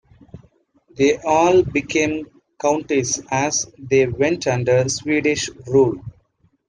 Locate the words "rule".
5.67-6.01